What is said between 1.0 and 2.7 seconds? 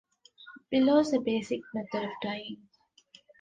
is a basic method of tying.